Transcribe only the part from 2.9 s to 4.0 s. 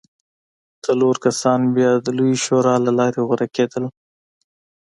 لارې غوره کېدل